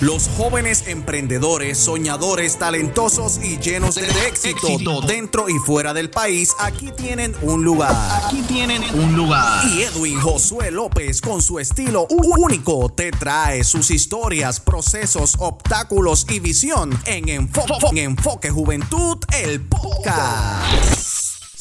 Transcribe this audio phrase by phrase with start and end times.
[0.00, 6.90] Los jóvenes emprendedores, soñadores, talentosos y llenos de éxito, dentro y fuera del país, aquí
[6.96, 7.94] tienen un lugar.
[8.24, 9.66] Aquí tienen un lugar.
[9.68, 16.40] Y Edwin Josué López, con su estilo único, te trae sus historias, procesos, obstáculos y
[16.40, 21.19] visión en Enfoque, en Enfoque Juventud, el podcast.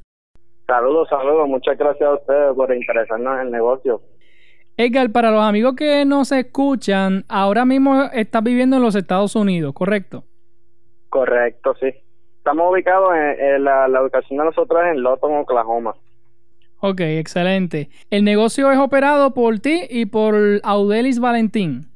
[0.66, 1.48] Saludos, saludos.
[1.48, 4.02] Muchas gracias a ustedes por interesarnos en el negocio.
[4.78, 9.74] Edgar, para los amigos que nos escuchan, ahora mismo estás viviendo en los Estados Unidos,
[9.74, 10.24] ¿correcto?
[11.09, 11.94] Correcto, sí.
[12.38, 15.94] Estamos ubicados en, la, ubicación de nosotros en Lawton, Oklahoma.
[16.80, 17.90] Ok, excelente.
[18.09, 21.90] El negocio es operado por ti y por Audelis Valentín.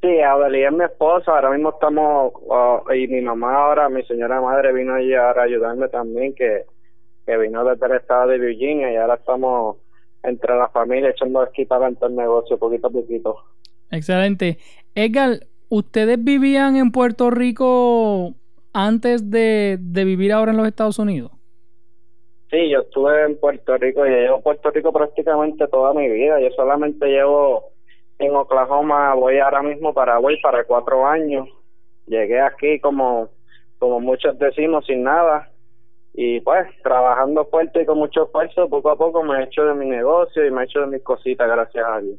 [0.00, 1.32] Sí, Audelis es mi esposa.
[1.32, 5.44] Ahora mismo estamos, uh, y mi mamá ahora, mi señora madre vino allí ahora a
[5.44, 6.64] ayudarme también, que,
[7.24, 9.76] que vino desde el estado de Virginia y ahora estamos
[10.22, 13.36] entre la familia echando aquí para el negocio poquito a poquito.
[13.90, 14.58] Excelente.
[14.94, 18.34] Edgar, ¿ustedes vivían en Puerto Rico
[18.72, 21.32] antes de, vivir ahora en los Estados Unidos?
[22.50, 26.40] Sí, yo estuve en Puerto Rico y llevo Puerto Rico prácticamente toda mi vida.
[26.40, 27.72] Yo solamente llevo
[28.18, 31.46] en Oklahoma, voy ahora mismo para voy para cuatro años.
[32.06, 33.28] Llegué aquí como
[33.78, 35.50] como muchos decimos sin nada
[36.14, 39.74] y pues trabajando fuerte y con mucho esfuerzo poco a poco me he hecho de
[39.74, 42.18] mi negocio y me he hecho de mis cositas gracias a Dios.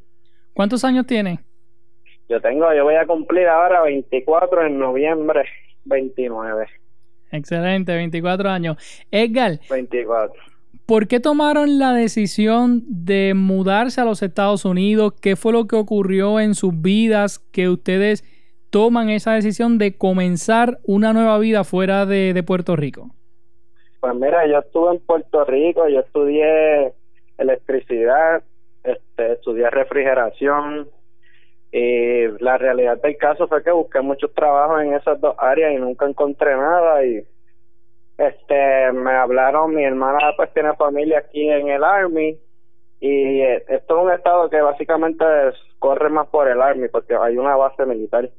[0.53, 1.39] ¿Cuántos años tiene?
[2.29, 5.45] Yo tengo, yo voy a cumplir ahora 24 en noviembre
[5.85, 6.67] 29.
[7.31, 8.77] Excelente, 24 años.
[9.09, 9.59] Edgar.
[9.67, 10.39] 24.
[10.85, 15.13] ¿Por qué tomaron la decisión de mudarse a los Estados Unidos?
[15.19, 18.23] ¿Qué fue lo que ocurrió en sus vidas que ustedes
[18.69, 23.09] toman esa decisión de comenzar una nueva vida fuera de, de Puerto Rico?
[23.99, 26.93] Pues mira, yo estuve en Puerto Rico, yo estudié
[27.39, 28.43] electricidad,
[28.83, 30.87] este, estudié refrigeración,
[31.71, 35.77] y la realidad del caso fue que busqué muchos trabajos en esas dos áreas y
[35.77, 37.23] nunca encontré nada y
[38.17, 42.37] este me hablaron mi hermana pues tiene familia aquí en el army
[42.99, 45.23] y esto es un estado que básicamente
[45.79, 48.29] corre más por el army porque hay una base militar.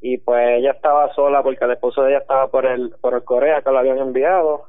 [0.00, 3.22] Y pues ella estaba sola porque el esposo de ella estaba por el por el
[3.22, 4.64] Corea que lo habían enviado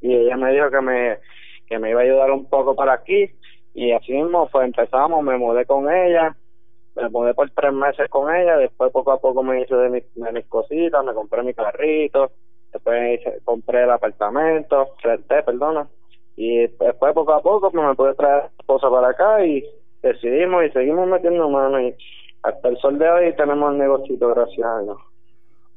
[0.00, 1.18] y ella me dijo que me
[1.66, 3.30] que me iba a ayudar un poco para aquí
[3.74, 6.34] y así mismo pues empezamos me mudé con ella
[7.00, 10.32] me mudé por tres meses con ella, después poco a poco me hice de, de
[10.32, 12.30] mis cositas, me compré mi carrito,
[12.72, 15.88] después compré el apartamento, renté, perdona,
[16.36, 19.64] y después poco a poco pues, me pude traer a esposa para acá y
[20.02, 21.94] decidimos y seguimos metiendo mano y
[22.42, 24.98] hasta el sol de hoy tenemos el negocio, gracias a Dios.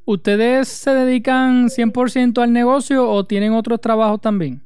[0.06, 4.62] ¿Ustedes se dedican 100% al negocio o tienen otros trabajos también?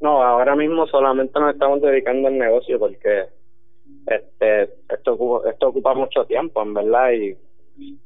[0.00, 3.24] No, ahora mismo solamente nos estamos dedicando al negocio porque
[4.06, 7.36] este esto esto ocupa mucho tiempo, en verdad, y,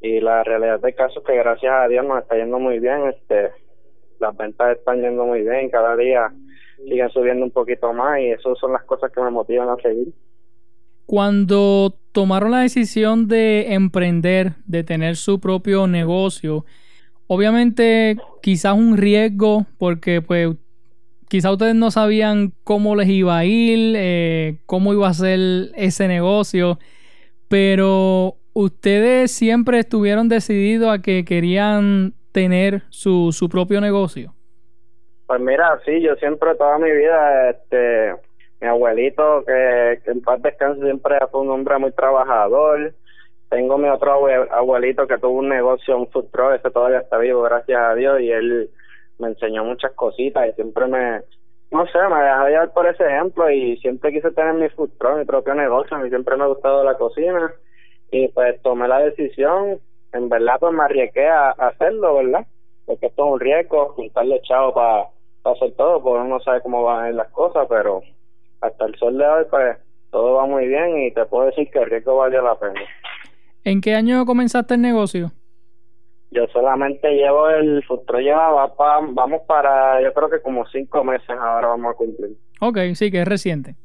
[0.00, 3.08] y la realidad del caso es que gracias a Dios nos está yendo muy bien,
[3.08, 3.52] este
[4.20, 6.32] las ventas están yendo muy bien, cada día
[6.85, 10.12] siguen subiendo un poquito más y eso son las cosas que me motivan a seguir.
[11.06, 16.64] Cuando tomaron la decisión de emprender, de tener su propio negocio,
[17.26, 20.56] obviamente quizás un riesgo porque pues
[21.28, 25.38] quizás ustedes no sabían cómo les iba a ir, eh, cómo iba a ser
[25.74, 26.78] ese negocio,
[27.48, 34.32] pero ustedes siempre estuvieron decididos a que querían tener su, su propio negocio.
[35.26, 38.14] Pues mira, sí, yo siempre toda mi vida, este,
[38.60, 42.92] mi abuelito, que, en paz descanse, siempre fue un hombre muy trabajador.
[43.48, 47.42] Tengo mi otro abuelito que tuvo un negocio, un food truck, ese todavía está vivo,
[47.42, 48.70] gracias a Dios, y él
[49.19, 51.20] me enseñó muchas cositas y siempre me,
[51.70, 55.25] no sé, me dejaba llevar por ese ejemplo y siempre quise tener mi truck, mi
[55.25, 57.52] propio negocio, a mí siempre me ha gustado la cocina
[58.11, 59.81] y pues tomé la decisión,
[60.12, 62.46] en verdad pues me arriesgué a, hacerlo, ¿verdad?
[62.87, 65.08] Porque esto es un riesgo, juntarle chavo para
[65.44, 68.02] hacer todo, porque uno no sabe cómo van a ir las cosas, pero
[68.60, 69.76] hasta el sol de hoy pues
[70.10, 72.81] todo va muy bien y te puedo decir que el riesgo vale la pena.
[73.64, 75.32] ¿En qué año comenzaste el negocio?
[76.30, 78.72] Yo solamente llevo el futuro lleva
[79.12, 82.36] vamos para yo creo que como cinco meses ahora vamos a cumplir.
[82.60, 83.76] Ok, sí que es reciente.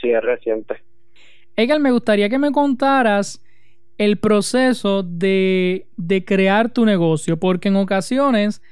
[0.00, 0.82] sí es reciente.
[1.54, 3.44] Egal, me gustaría que me contaras
[3.98, 8.62] el proceso de, de crear tu negocio, porque en ocasiones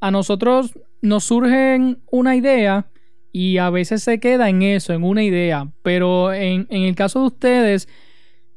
[0.00, 2.86] a nosotros nos surge una idea
[3.32, 7.20] y a veces se queda en eso, en una idea, pero en, en el caso
[7.20, 7.88] de ustedes,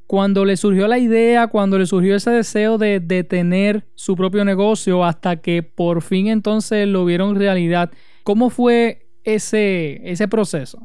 [0.10, 4.44] cuando le surgió la idea, cuando le surgió ese deseo de, de tener su propio
[4.44, 7.92] negocio, hasta que por fin entonces lo vieron realidad,
[8.24, 10.80] ¿cómo fue ese, ese proceso?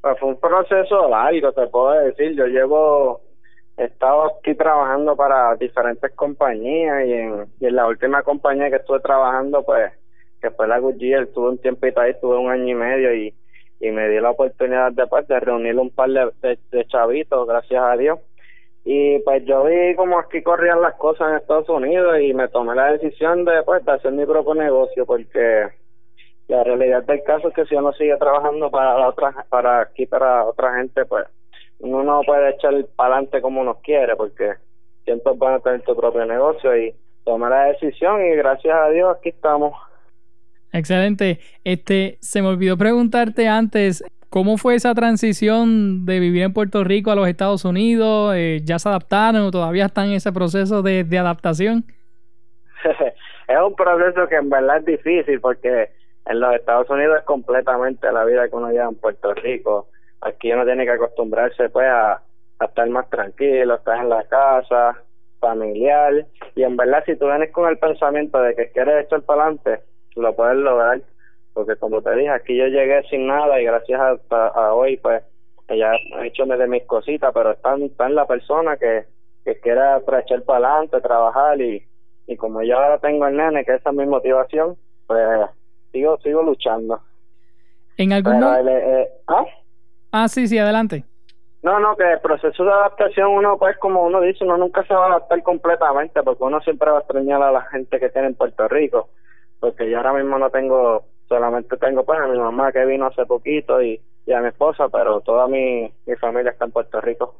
[0.00, 2.36] Pues fue un proceso largo, te puedo decir.
[2.36, 3.20] Yo llevo,
[3.76, 8.76] he estado aquí trabajando para diferentes compañías y en, y en la última compañía que
[8.76, 9.90] estuve trabajando, pues
[10.40, 13.34] que fue la Goodyear, estuve un tiempito ahí, estuve un año y medio y,
[13.80, 17.96] y me di la oportunidad después de reunir un par de, de, chavitos, gracias a
[17.96, 18.18] Dios.
[18.84, 22.74] Y pues yo vi como aquí corrían las cosas en Estados Unidos y me tomé
[22.74, 25.68] la decisión de, pues, de hacer mi propio negocio porque
[26.48, 30.06] la realidad del caso es que si uno sigue trabajando para la otra, para aquí,
[30.06, 31.26] para otra gente, pues
[31.78, 34.54] uno no puede echar para adelante como uno quiere porque
[35.04, 36.94] siempre van a tener tu propio negocio y
[37.24, 39.74] tomé la decisión y gracias a Dios aquí estamos.
[40.72, 41.40] Excelente.
[41.64, 47.10] Este, se me olvidó preguntarte antes, ¿cómo fue esa transición de vivir en Puerto Rico
[47.10, 48.34] a los Estados Unidos?
[48.36, 51.84] Eh, ¿Ya se adaptaron o todavía están en ese proceso de, de adaptación?
[53.48, 55.90] es un proceso que en verdad es difícil porque
[56.26, 59.88] en los Estados Unidos es completamente la vida que uno lleva en Puerto Rico.
[60.20, 62.22] Aquí uno tiene que acostumbrarse pues a,
[62.60, 65.02] a estar más tranquilo, estar en la casa,
[65.40, 66.26] familiar.
[66.54, 69.80] Y en verdad si tú vienes con el pensamiento de que quieres echar para adelante,
[70.20, 71.00] lo puedes lograr
[71.52, 74.00] porque como te dije aquí yo llegué sin nada y gracias
[74.30, 75.22] a, hoy pues
[75.68, 79.04] ella ha hecho de mis cositas pero está, está en la persona que,
[79.44, 81.86] que quiera echar para adelante trabajar y,
[82.26, 85.26] y como yo ahora tengo el nene que esa es mi motivación pues
[85.92, 87.00] sigo sigo luchando.
[87.96, 89.44] En algún eh, ¿ah?
[90.12, 91.04] ah sí sí adelante.
[91.62, 94.94] No, no, que el proceso de adaptación uno, pues como uno dice, uno nunca se
[94.94, 98.28] va a adaptar completamente porque uno siempre va a extrañar a la gente que tiene
[98.28, 99.10] en Puerto Rico
[99.60, 103.26] porque yo ahora mismo no tengo, solamente tengo pues a mi mamá que vino hace
[103.26, 107.36] poquito y, y a mi esposa, pero toda mi, mi familia está en Puerto Rico.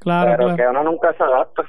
[0.00, 0.34] Claro.
[0.36, 1.64] Pero que uno nunca se adapta.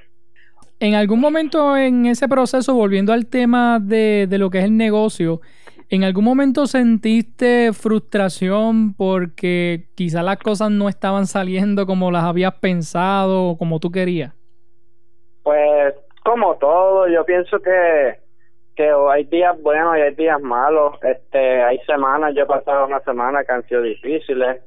[0.79, 4.77] En algún momento en ese proceso, volviendo al tema de, de lo que es el
[4.77, 5.41] negocio,
[5.89, 12.53] ¿en algún momento sentiste frustración porque quizás las cosas no estaban saliendo como las habías
[12.55, 14.33] pensado o como tú querías?
[15.43, 15.93] Pues
[16.23, 18.19] como todo, yo pienso que
[18.75, 20.97] que hay días buenos y hay días malos.
[21.03, 24.61] Este, hay semanas, yo he pasado una semana que han sido difíciles,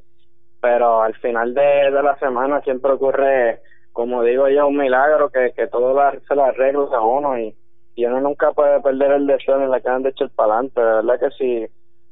[0.61, 3.61] pero al final de, de la semana siempre ocurre,
[3.93, 5.95] como digo yo, un milagro que, que todo
[6.27, 7.55] se lo arregla a uno y,
[7.95, 10.81] y uno nunca puede perder el deseo en la que han de echar para adelante.
[10.81, 11.67] De verdad que si,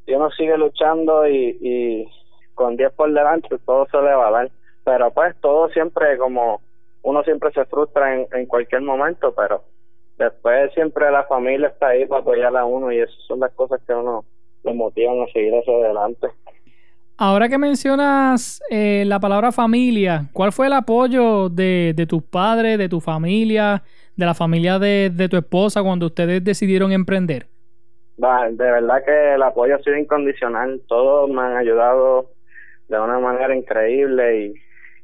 [0.07, 2.09] si uno sigue luchando y, y
[2.55, 4.51] con 10 por delante, todo se le va a dar.
[4.85, 6.61] pero pues todo siempre como
[7.03, 9.63] uno siempre se frustra en, en cualquier momento, pero
[10.23, 13.81] después siempre la familia está ahí para apoyar a uno y esas son las cosas
[13.87, 14.25] que uno
[14.65, 16.29] le motivan a seguir hacia adelante.
[17.19, 22.79] Ahora que mencionas eh, la palabra familia, ¿cuál fue el apoyo de, de tus padres,
[22.79, 23.83] de tu familia,
[24.17, 27.47] de la familia de, de tu esposa cuando ustedes decidieron emprender?
[28.17, 30.81] de verdad que el apoyo ha sido incondicional.
[30.87, 32.31] Todos me han ayudado
[32.89, 34.55] de una manera increíble y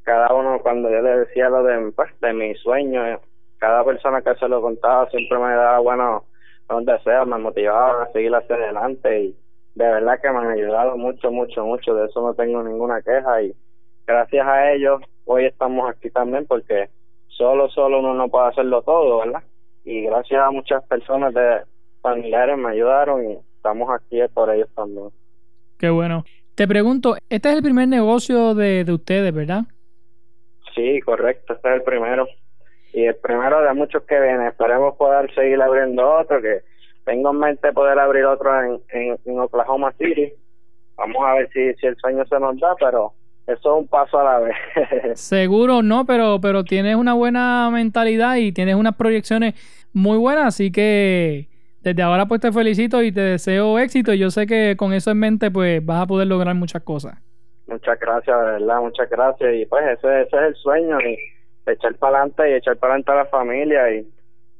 [0.04, 3.20] cada uno cuando yo le decía lo de, pues, de mi sueño,
[3.58, 6.22] cada persona que se lo contaba siempre me daba buenos,
[6.68, 9.36] buenos deseos, me motivaba a seguir hacia adelante y
[9.74, 11.94] de verdad que me han ayudado mucho, mucho, mucho.
[11.94, 13.54] De eso no tengo ninguna queja y
[14.06, 16.88] gracias a ellos hoy estamos aquí también porque
[17.28, 19.42] solo, solo uno no puede hacerlo todo, ¿verdad?
[19.84, 21.62] Y gracias a muchas personas de
[22.00, 25.10] familiares me ayudaron y estamos aquí por ellos también.
[25.78, 26.24] Qué bueno.
[26.54, 29.62] Te pregunto, este es el primer negocio de, de ustedes, ¿verdad?
[30.74, 32.26] Sí, correcto, este es el primero.
[32.92, 34.46] Y el primero de muchos que vienen.
[34.46, 36.62] Esperemos poder seguir abriendo otro, que
[37.04, 38.80] tengo en mente poder abrir otro en,
[39.24, 40.32] en, Oklahoma City.
[40.96, 43.12] Vamos a ver si, si el sueño se nos da, pero
[43.46, 44.56] eso es un paso a la vez.
[45.18, 49.54] Seguro no, pero, pero tienes una buena mentalidad y tienes unas proyecciones
[49.92, 51.48] muy buenas, así que
[51.80, 55.10] desde ahora pues te felicito y te deseo éxito y yo sé que con eso
[55.10, 57.18] en mente pues vas a poder lograr muchas cosas.
[57.66, 61.16] Muchas gracias, de verdad, muchas gracias y pues ese, ese es el sueño y
[61.72, 63.92] echar para adelante y echar para adelante a la familia.
[63.92, 64.08] Y,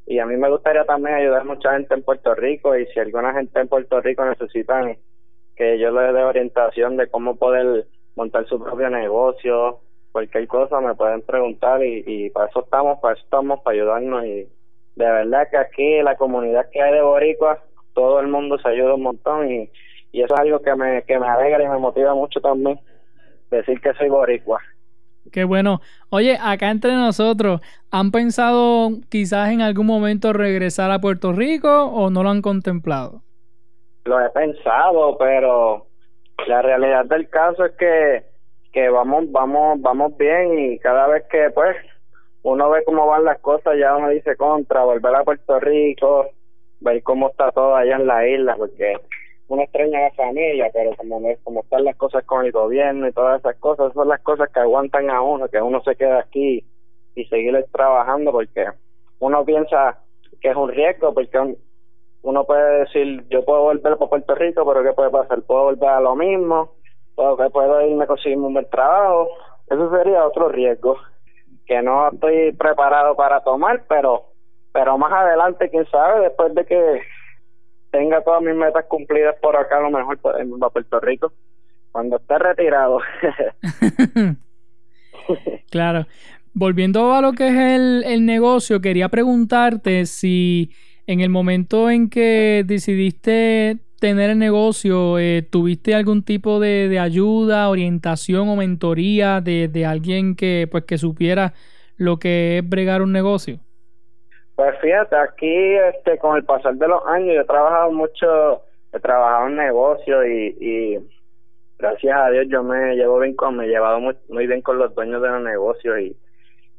[0.07, 2.77] y a mí me gustaría también ayudar a mucha gente en Puerto Rico.
[2.77, 4.97] Y si alguna gente en Puerto Rico necesitan
[5.57, 7.87] que yo les dé orientación de cómo poder
[8.17, 9.81] montar su propio negocio,
[10.13, 11.85] cualquier cosa me pueden preguntar.
[11.85, 14.25] Y, y para eso estamos, para eso estamos, para ayudarnos.
[14.25, 14.49] Y
[14.97, 17.63] de verdad que aquí la comunidad que hay de Boricua,
[17.95, 19.51] todo el mundo se ayuda un montón.
[19.51, 19.71] Y,
[20.13, 22.79] y eso es algo que me, que me alegra y me motiva mucho también,
[23.51, 24.61] decir que soy boricua.
[25.33, 25.81] Qué bueno.
[26.11, 32.11] Oye, acá entre nosotros, ¿han pensado quizás en algún momento regresar a Puerto Rico o
[32.11, 33.23] no lo han contemplado?
[34.05, 35.87] Lo he pensado, pero
[36.47, 38.25] la realidad del caso es que
[38.73, 41.75] que vamos vamos vamos bien y cada vez que pues
[42.43, 46.27] uno ve cómo van las cosas, ya uno dice contra, volver a Puerto Rico,
[46.81, 48.95] ver cómo está todo allá en la isla, porque
[49.49, 53.41] uno extraña a familia, pero como, como están las cosas con el gobierno y todas
[53.41, 56.65] esas cosas, son las cosas que aguantan a uno, que uno se queda aquí
[57.15, 58.67] y seguir trabajando, porque
[59.21, 59.99] uno piensa
[60.41, 61.57] que es un riesgo, porque
[62.23, 65.43] uno puede decir, yo puedo volver para Puerto Rico, pero ¿qué puede pasar?
[65.43, 66.73] Puedo volver a lo mismo,
[67.15, 69.31] puedo, puedo irme a conseguir un buen trabajo,
[69.67, 70.97] eso sería otro riesgo
[71.67, 74.25] que no estoy preparado para tomar, pero
[74.73, 77.01] pero más adelante, quién sabe, después de que
[77.99, 81.33] tenga todas mis metas cumplidas por acá, a lo mejor pues, en Puerto Rico,
[81.91, 83.01] cuando esté retirado.
[85.71, 86.07] claro.
[86.55, 90.71] Volviendo a lo que es el, el negocio, quería preguntarte si
[91.07, 97.01] en el momento en que decidiste tener el negocio, eh, ¿tuviste algún tipo de, de,
[97.01, 101.53] ayuda, orientación o mentoría de, de, alguien que pues que supiera
[101.97, 103.59] lo que es bregar un negocio?
[104.59, 108.63] Pues fíjate, aquí este con el pasar de los años yo he trabajado mucho,
[108.93, 110.99] he trabajado en negocio y,
[111.79, 114.93] gracias a Dios yo me llevo bien con, me he llevado muy, bien con los
[114.97, 116.17] dueños de los negocios y,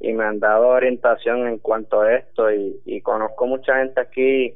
[0.01, 4.53] y me han dado orientación en cuanto a esto y, y conozco mucha gente aquí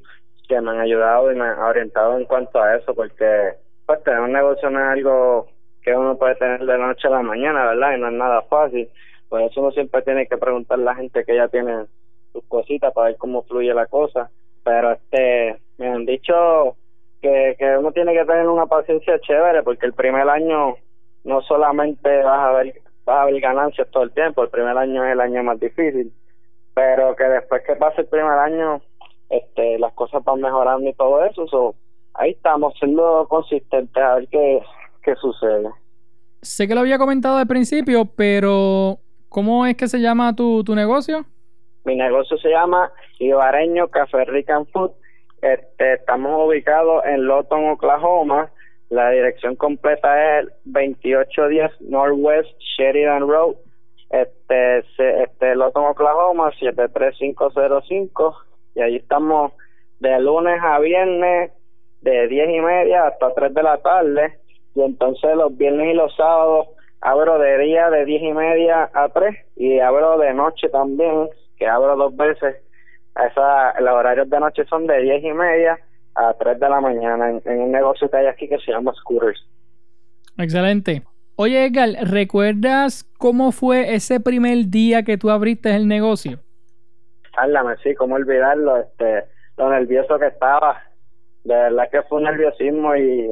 [0.49, 3.53] que me han ayudado y me han orientado en cuanto a eso, porque
[3.85, 5.47] pues tener un negocio no es algo
[5.81, 7.95] que uno puede tener de la noche a la mañana, ¿verdad?
[7.95, 8.89] Y no es nada fácil.
[9.29, 11.85] Por eso uno siempre tiene que preguntar a la gente que ya tiene
[12.33, 14.29] sus cositas para ver cómo fluye la cosa.
[14.63, 16.75] Pero este, me han dicho
[17.21, 20.75] que, que uno tiene que tener una paciencia chévere, porque el primer año
[21.23, 25.05] no solamente vas a ver, vas a ver ganancias todo el tiempo, el primer año
[25.05, 26.11] es el año más difícil,
[26.73, 28.81] pero que después que pase el primer año
[29.29, 31.75] este las cosas van mejorando y todo eso so,
[32.13, 34.61] ahí estamos siendo consistentes a ver qué,
[35.01, 35.69] qué sucede
[36.41, 38.99] sé que lo había comentado al principio pero
[39.29, 41.25] ¿cómo es que se llama tu, tu negocio?
[41.85, 44.91] Mi negocio se llama Ibareño Café Rican Food.
[45.41, 48.51] Este, estamos ubicados en Lawton, Oklahoma.
[48.89, 53.55] La dirección completa es 2810 Northwest Sheridan Road.
[54.09, 54.85] Este,
[55.23, 58.37] este Lawton, Oklahoma 73505
[58.75, 59.53] y ahí estamos
[59.99, 61.51] de lunes a viernes
[62.01, 64.37] de diez y media hasta tres de la tarde.
[64.75, 66.67] Y entonces los viernes y los sábados
[67.01, 71.29] abro de día de diez y media a tres y abro de noche también
[71.63, 72.57] que abro dos veces
[73.15, 75.79] esa los horarios de noche son de diez y media
[76.15, 79.47] a tres de la mañana en, un negocio que hay aquí que se llama Scooters
[80.37, 81.03] excelente
[81.35, 86.37] Oye, Edgar, ¿recuerdas cómo fue ese primer día que tú abriste el negocio?
[87.35, 89.23] Háblame, sí, cómo olvidarlo, este,
[89.57, 90.83] lo nervioso que estaba.
[91.43, 93.31] De verdad que fue un nerviosismo y,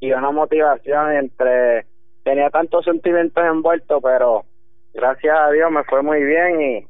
[0.00, 1.86] y una motivación entre...
[2.24, 4.44] Tenía tantos sentimientos envueltos, pero
[4.92, 6.86] gracias a Dios me fue muy bien y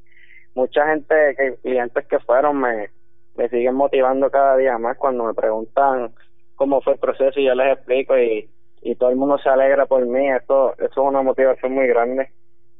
[0.54, 2.90] mucha gente, que, clientes que fueron, me,
[3.37, 6.12] me siguen motivando cada día más cuando me preguntan
[6.54, 8.49] cómo fue el proceso y yo les explico y,
[8.82, 10.28] y todo el mundo se alegra por mí.
[10.30, 12.30] Esto, eso es una motivación muy grande.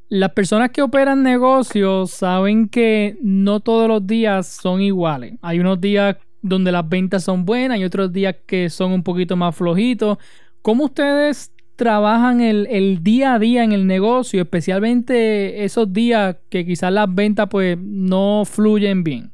[0.09, 5.35] Las personas que operan negocios saben que no todos los días son iguales.
[5.43, 9.35] Hay unos días donde las ventas son buenas y otros días que son un poquito
[9.35, 10.19] más flojitos.
[10.61, 16.65] ¿Cómo ustedes trabajan el, el día a día en el negocio, especialmente esos días que
[16.65, 19.31] quizás las ventas pues no fluyen bien?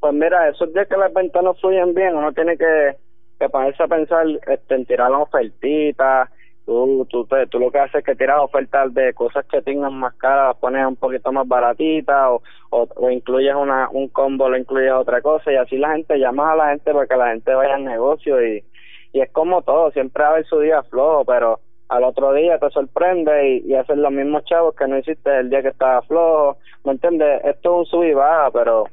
[0.00, 2.96] Pues mira, esos días que las ventas no fluyen bien, uno tiene que,
[3.38, 6.30] que ponerse a pensar este, en tirar las ofertitas.
[6.64, 9.94] Tú, tú, te, tú lo que haces es que tiras ofertas de cosas que tengan
[9.94, 14.48] más caras, las pones un poquito más baratitas o, o, o, incluyes una, un combo,
[14.48, 17.28] lo incluyes otra cosa y así la gente llamas a la gente para que la
[17.28, 18.64] gente vaya al negocio y,
[19.12, 22.58] y es como todo, siempre va a haber su día flojo, pero al otro día
[22.58, 26.58] te sorprende y, haces los mismos chavos que no hiciste el día que estaba flojo,
[26.84, 27.44] ¿me entiendes?
[27.44, 28.84] Esto es un sub y baja, pero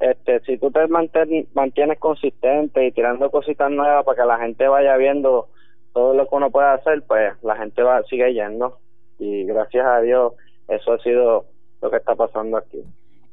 [0.00, 4.96] este si tú te mantienes consistente y tirando cositas nuevas para que la gente vaya
[4.96, 5.48] viendo
[5.92, 8.78] todo lo que uno puede hacer, pues la gente va sigue yendo
[9.18, 10.34] y gracias a Dios
[10.68, 11.46] eso ha sido
[11.82, 12.82] lo que está pasando aquí.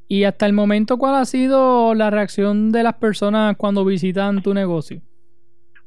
[0.08, 4.54] Y hasta el momento, ¿cuál ha sido la reacción de las personas cuando visitan tu
[4.54, 5.02] negocio?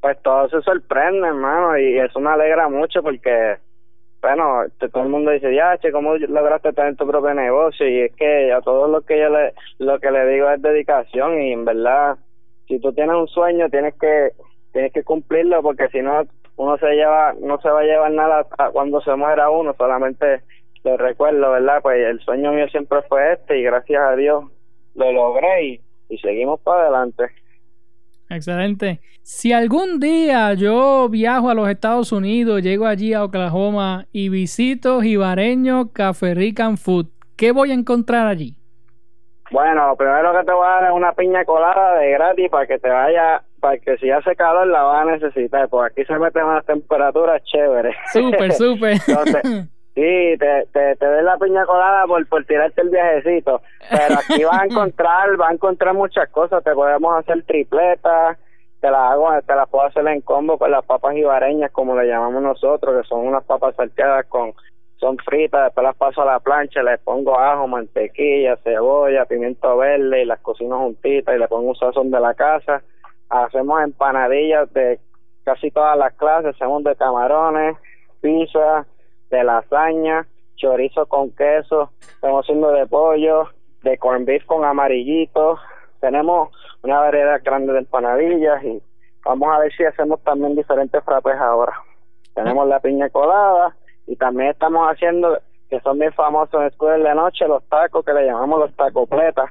[0.00, 3.56] Pues todo se sorprende, hermano, y eso me alegra mucho porque,
[4.22, 4.62] bueno,
[4.92, 7.88] todo el mundo dice, ya, che, ¿cómo lograste tener tu propio negocio?
[7.88, 11.42] Y es que a todo lo que yo le, lo que le digo es dedicación
[11.42, 12.16] y en verdad,
[12.68, 14.30] si tú tienes un sueño, tienes que,
[14.72, 16.22] tienes que cumplirlo porque si no,
[16.56, 20.42] uno se lleva, no se va a llevar nada cuando se muera uno, solamente
[20.84, 21.80] lo recuerdo, ¿verdad?
[21.82, 24.44] Pues el sueño mío siempre fue este y gracias a Dios
[24.94, 27.30] lo logré y seguimos para adelante.
[28.30, 29.00] Excelente.
[29.22, 35.00] Si algún día yo viajo a los Estados Unidos, llego allí a Oklahoma y visito
[35.00, 38.56] Jibareño Café Rican Food, ¿qué voy a encontrar allí?
[39.50, 42.66] Bueno, lo primero que te voy a dar es una piña colada de gratis para
[42.66, 46.18] que te vaya, para que si hace calor la vas a necesitar, porque aquí se
[46.18, 47.96] meten unas temperaturas chéveres.
[48.12, 48.98] Súper, súper.
[49.98, 53.62] Sí, te, te, te doy la piña colada por, por tirarte el viajecito.
[53.90, 56.62] Pero aquí vas a encontrar, vas a encontrar muchas cosas.
[56.62, 58.38] Te podemos hacer tripletas,
[58.80, 62.06] te las hago, te las puedo hacer en combo con las papas ibareñas, como le
[62.06, 64.52] llamamos nosotros, que son unas papas salteadas con,
[64.98, 70.22] son fritas, después las paso a la plancha, les pongo ajo, mantequilla, cebolla, pimiento verde
[70.22, 72.82] y las cocino juntitas y le pongo un sazón de la casa.
[73.30, 75.00] Hacemos empanadillas de
[75.42, 77.76] casi todas las clases, hacemos de camarones,
[78.20, 78.86] pizza,
[79.30, 83.48] de lasaña, chorizo con queso, estamos haciendo de pollo,
[83.82, 85.58] de corn con amarillito,
[86.00, 86.50] tenemos
[86.82, 88.82] una variedad grande de empanadillas y
[89.24, 91.72] vamos a ver si hacemos también diferentes frappes ahora.
[92.34, 95.38] Tenemos la piña colada y también estamos haciendo,
[95.68, 99.50] que son bien famosos en escuela de noche, los tacos que le llamamos los tacopletas,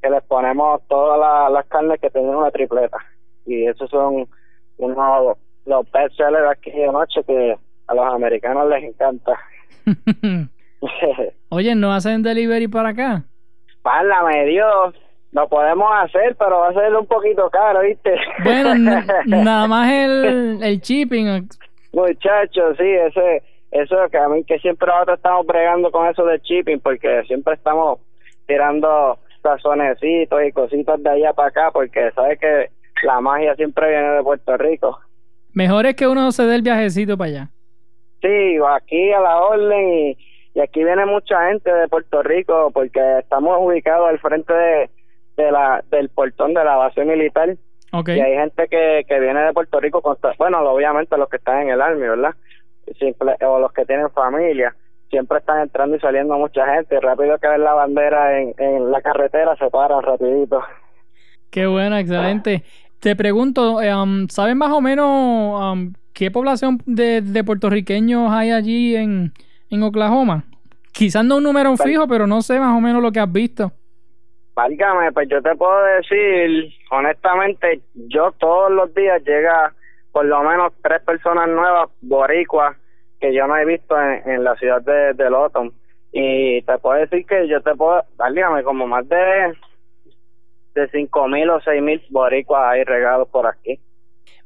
[0.00, 2.98] que les ponemos todas la, las carnes que tienen una tripleta.
[3.44, 4.28] Y esos son
[4.76, 5.36] unos
[5.66, 9.38] los best sellers aquí de noche que a los americanos les encanta.
[11.48, 13.24] Oye, ¿no hacen delivery para acá?
[13.82, 14.94] Pálame, Dios.
[15.32, 18.14] Lo podemos hacer, pero va a ser un poquito caro, ¿viste?
[18.44, 18.74] Bueno,
[19.26, 21.48] nada más el, el shipping.
[21.92, 26.38] Muchachos, sí, ese, eso que a mí que siempre nosotros estamos bregando con eso de
[26.38, 28.00] shipping, porque siempre estamos
[28.46, 32.70] tirando sazonecitos y cositas de allá para acá, porque sabes que
[33.04, 34.98] la magia siempre viene de Puerto Rico.
[35.52, 37.50] Mejor es que uno se dé el viajecito para allá.
[38.20, 40.18] Sí, aquí a la orden y,
[40.54, 44.90] y aquí viene mucha gente de Puerto Rico porque estamos ubicados al frente de,
[45.36, 47.56] de la del portón de la base militar.
[47.92, 48.18] Okay.
[48.18, 51.62] Y hay gente que, que viene de Puerto Rico, con, bueno, obviamente los que están
[51.62, 52.34] en el Army, ¿verdad?
[52.98, 54.74] Simple, o los que tienen familia.
[55.08, 57.00] Siempre están entrando y saliendo mucha gente.
[57.00, 60.62] Rápido que ven la bandera en, en la carretera, se paran rapidito.
[61.50, 62.62] Qué bueno, excelente.
[63.00, 65.06] Te pregunto, um, ¿sabes más o menos
[65.72, 69.32] um, qué población de, de, puertorriqueños hay allí en,
[69.70, 70.44] en Oklahoma?
[70.92, 73.70] Quizás no un número fijo, pero no sé más o menos lo que has visto.
[74.56, 79.72] Válgame, pues yo te puedo decir, honestamente, yo todos los días llega
[80.10, 82.76] por lo menos tres personas nuevas, boricuas,
[83.20, 85.72] que yo no he visto en, en la ciudad de, de Loton.
[86.10, 89.54] Y te puedo decir que yo te puedo, válgame, como más de
[90.78, 93.78] de cinco mil o seis mil boricuas hay regados por aquí.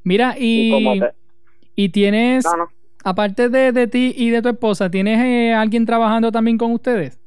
[0.05, 1.13] Mira, y, y, te...
[1.77, 2.69] y tienes, no, no.
[3.05, 7.21] aparte de, de ti y de tu esposa, ¿tienes eh, alguien trabajando también con ustedes?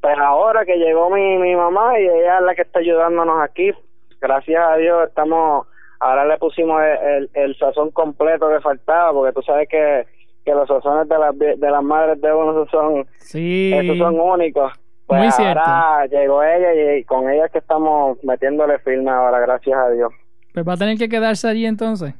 [0.00, 3.72] Pues ahora que llegó mi, mi mamá y ella es la que está ayudándonos aquí,
[4.20, 5.66] gracias a Dios estamos,
[5.98, 10.04] ahora le pusimos el, el, sazón completo que faltaba, porque tú sabes que,
[10.44, 13.72] que los sazones de las, de las madres de uno son, sí.
[13.72, 14.72] esos son únicos.
[15.06, 15.60] Pues Muy cierto.
[15.60, 20.12] ahora llegó ella y, con ella es que estamos metiéndole firme ahora, gracias a Dios.
[20.52, 22.14] Pues va a tener que quedarse allí entonces.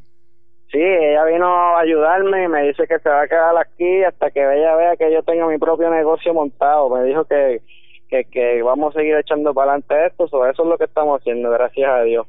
[0.70, 4.30] Sí, ella vino a ayudarme y me dice que se va a quedar aquí hasta
[4.30, 6.90] que ella vea que yo tenga mi propio negocio montado.
[6.90, 7.62] Me dijo que,
[8.08, 11.20] que, que vamos a seguir echando para adelante esto, so, eso es lo que estamos
[11.20, 12.26] haciendo, gracias a Dios.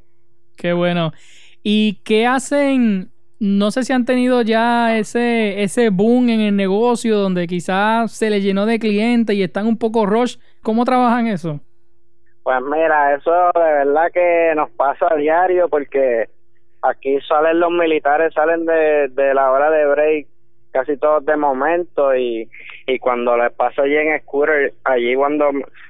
[0.56, 1.12] Qué bueno.
[1.63, 3.12] ¿Y qué hacen?
[3.39, 8.30] No sé si han tenido ya ese, ese boom en el negocio donde quizás se
[8.30, 10.38] le llenó de clientes y están un poco rush.
[10.62, 11.60] ¿Cómo trabajan eso?
[12.43, 16.30] Pues mira, eso de verdad que nos pasa a diario porque
[16.82, 20.28] aquí salen los militares, salen de, de la hora de break
[20.71, 22.50] casi todos de momento y,
[22.86, 25.50] y cuando les pasa allí en Scooter, allí cuando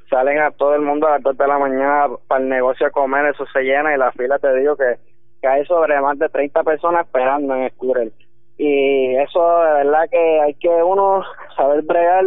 [0.09, 2.91] salen a todo el mundo a las 2 de la mañana para el negocio a
[2.91, 4.97] comer, eso se llena y la fila te digo que,
[5.47, 8.11] hay sobre más de 30 personas esperando en Scooter.
[8.57, 11.23] Y eso de verdad que hay que uno
[11.55, 12.25] saber bregar,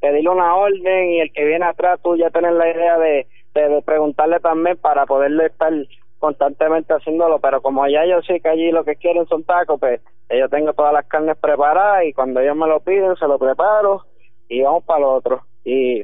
[0.00, 3.68] pedirle una orden y el que viene atrás tú ya tener la idea de, de,
[3.68, 5.72] de preguntarle también para poderle estar
[6.18, 10.00] constantemente haciéndolo, pero como ya yo sé que allí lo que quieren son tacos, pues
[10.30, 14.04] yo tengo todas las carnes preparadas y cuando ellos me lo piden se lo preparo
[14.48, 16.02] y vamos para lo otro y,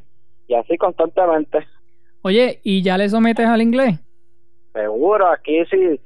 [0.49, 1.67] y así constantemente.
[2.23, 4.01] Oye, ¿y ya le sometes al inglés?
[4.73, 6.01] Seguro, aquí sí.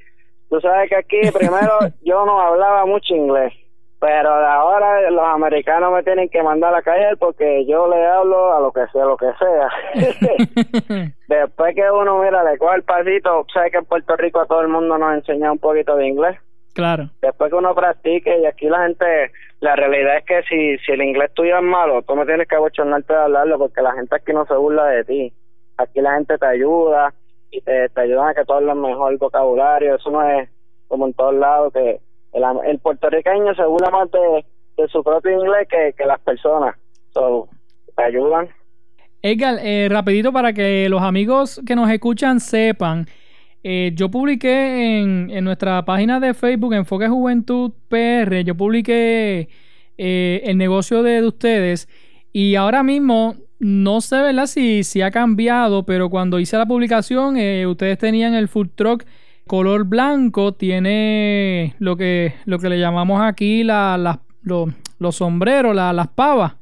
[0.51, 3.53] Tú sabes que aquí primero yo no hablaba mucho inglés,
[4.01, 8.61] pero ahora los americanos me tienen que mandar a caer porque yo le hablo a
[8.61, 11.13] lo que sea, lo que sea.
[11.29, 14.61] Después que uno, mira, le coge el pasito, sabes que en Puerto Rico a todo
[14.63, 16.37] el mundo nos enseña un poquito de inglés.
[16.75, 17.11] Claro.
[17.23, 21.03] Después que uno practique y aquí la gente, la realidad es que si, si el
[21.03, 24.33] inglés tuyo es malo, tú no tienes que abochornarte de hablarlo porque la gente aquí
[24.33, 25.33] no se burla de ti.
[25.77, 27.15] Aquí la gente te ayuda
[27.51, 29.97] y te, te ayudan a que tú hables mejor vocabulario.
[29.97, 30.49] Eso no es
[30.89, 32.01] como en todos lados que
[32.33, 34.45] el, el puertorriqueño se burla más de,
[34.77, 36.77] de su propio inglés que, que las personas.
[37.13, 37.49] So,
[37.97, 38.49] te ayudan.
[39.23, 43.07] Edgar, eh, rapidito para que los amigos que nos escuchan sepan,
[43.63, 49.51] eh, yo publiqué en, en, nuestra página de Facebook, Enfoque Juventud PR, yo publiqué
[49.99, 51.87] eh, el negocio de, de, ustedes
[52.33, 54.47] y ahora mismo no sé ¿verdad?
[54.47, 59.05] Si, si ha cambiado, pero cuando hice la publicación eh, ustedes tenían el food truck
[59.47, 64.67] color blanco, tiene lo que, lo que le llamamos aquí la, la, lo,
[64.99, 66.55] los sombreros, la, las pavas.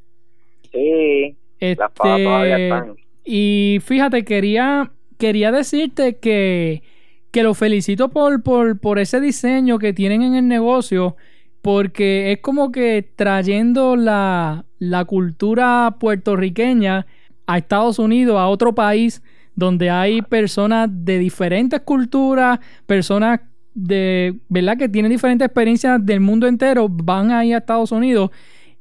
[0.71, 2.95] Sí, este, las pavas todavía están.
[3.23, 6.81] Y fíjate, quería quería decirte que,
[7.29, 11.15] que lo felicito por, por, por, ese diseño que tienen en el negocio,
[11.61, 17.05] porque es como que trayendo la, la cultura puertorriqueña
[17.47, 19.21] a Estados Unidos, a otro país
[19.55, 23.41] donde hay personas de diferentes culturas, personas
[23.73, 24.77] de, ¿verdad?
[24.77, 28.31] Que tienen diferentes experiencias del mundo entero, van ahí a Estados Unidos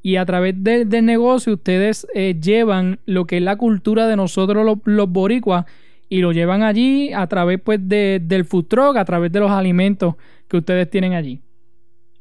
[0.02, 4.16] y a través de, del negocio ustedes eh, llevan lo que es la cultura de
[4.16, 5.66] nosotros los, los boricuas
[6.08, 9.50] y lo llevan allí a través pues de, del food truck, a través de los
[9.50, 10.14] alimentos
[10.46, 11.42] que ustedes tienen allí.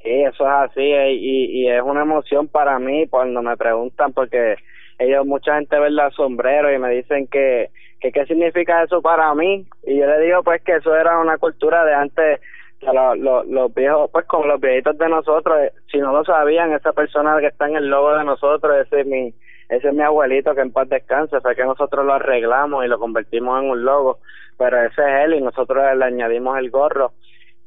[0.08, 4.56] Sí, eso es así y, y es una emoción para mí cuando me preguntan porque
[5.00, 9.36] ellos mucha gente ve el sombrero y me dicen que, que qué significa eso para
[9.36, 12.40] mí y yo le digo pues que eso era una cultura de antes
[12.80, 16.94] que los, los, viejos pues como los viejitos de nosotros si no lo sabían esa
[16.94, 19.34] persona que está en el logo de nosotros ese es mi
[19.68, 22.98] ese es mi abuelito que en paz descanse, fue que nosotros lo arreglamos y lo
[22.98, 24.20] convertimos en un logo,
[24.58, 27.12] pero ese es él y nosotros le añadimos el gorro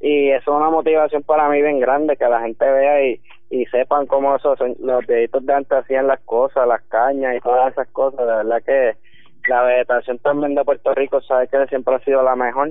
[0.01, 3.67] y eso es una motivación para mí bien grande que la gente vea y, y
[3.67, 7.89] sepan cómo esos los viejitos de antes hacían las cosas, las cañas y todas esas
[7.89, 8.97] cosas, de verdad que
[9.49, 12.71] la vegetación también de Puerto Rico sabe que siempre ha sido la mejor,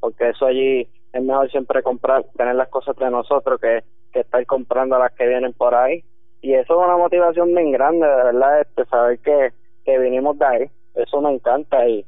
[0.00, 4.44] porque eso allí es mejor siempre comprar, tener las cosas de nosotros que, que estar
[4.46, 6.02] comprando las que vienen por ahí.
[6.40, 9.50] Y eso es una motivación bien grande, de verdad, este, saber que,
[9.84, 12.06] que vinimos de ahí, eso me encanta y,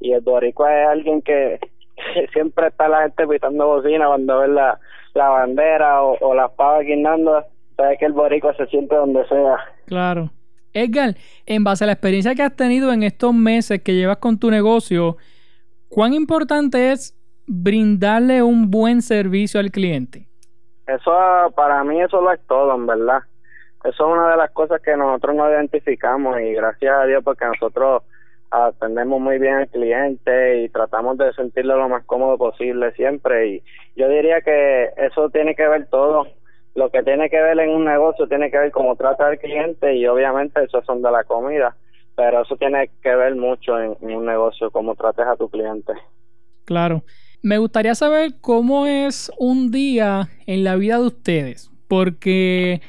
[0.00, 1.58] y el boricua es alguien que
[2.32, 4.78] siempre está la gente pitando bocina cuando ve la,
[5.14, 7.44] la bandera o, o las pavas guindando,
[7.76, 9.56] sabe que el boricua se siente donde sea.
[9.86, 10.30] Claro.
[10.74, 14.38] Edgar, en base a la experiencia que has tenido en estos meses que llevas con
[14.38, 15.18] tu negocio,
[15.88, 17.14] ¿cuán importante es
[17.46, 20.28] brindarle un buen servicio al cliente?
[20.86, 21.12] Eso
[21.54, 23.22] para mí eso lo es todo, en verdad
[23.84, 27.44] eso es una de las cosas que nosotros no identificamos y gracias a Dios porque
[27.44, 28.04] nosotros
[28.52, 33.62] atendemos muy bien al cliente y tratamos de sentirlo lo más cómodo posible siempre y
[33.96, 36.26] yo diría que eso tiene que ver todo
[36.74, 39.94] lo que tiene que ver en un negocio tiene que ver cómo trata al cliente
[39.94, 41.76] y obviamente eso son de la comida,
[42.16, 45.92] pero eso tiene que ver mucho en, un negocio, cómo trates a tu cliente.
[46.64, 47.02] Claro.
[47.42, 52.80] Me gustaría saber cómo es un día en la vida de ustedes, porque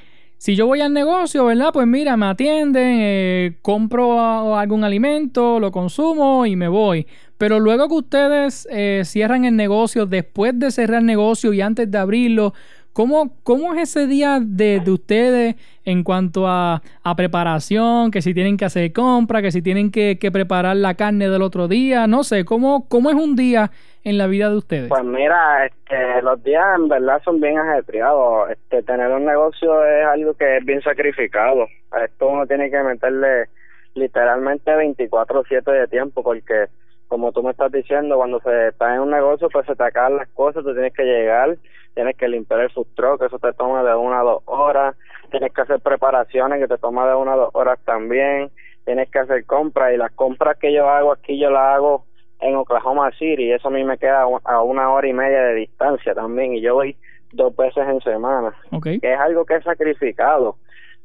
[0.43, 1.69] si yo voy al negocio, ¿verdad?
[1.71, 7.07] Pues mira, me atienden, eh, compro algún alimento, lo consumo y me voy.
[7.37, 11.89] Pero luego que ustedes eh, cierran el negocio, después de cerrar el negocio y antes
[11.89, 12.53] de abrirlo,
[12.93, 18.11] ¿Cómo, ¿Cómo es ese día de, de ustedes en cuanto a, a, preparación?
[18.11, 21.41] Que si tienen que hacer compra, que si tienen que, que, preparar la carne del
[21.41, 23.71] otro día, no sé, ¿cómo, ¿cómo es un día
[24.03, 24.89] en la vida de ustedes?
[24.89, 28.51] Pues mira, este, los días en verdad son bien ajetreados.
[28.51, 31.67] Este, tener un negocio es algo que es bien sacrificado.
[31.91, 33.47] A esto uno tiene que meterle
[33.95, 36.67] literalmente 24-7 de tiempo porque
[37.13, 40.17] como tú me estás diciendo, cuando se está en un negocio, pues se te acaban
[40.17, 41.55] las cosas, tú tienes que llegar,
[41.93, 44.95] tienes que limpiar el food truck, eso te toma de una a dos horas,
[45.29, 48.49] tienes que hacer preparaciones que te toma de una a dos horas también,
[48.83, 52.05] tienes que hacer compras y las compras que yo hago aquí yo las hago
[52.39, 55.53] en Oklahoma City y eso a mí me queda a una hora y media de
[55.53, 56.97] distancia también y yo voy
[57.31, 60.55] dos veces en semana, que es algo que he sacrificado,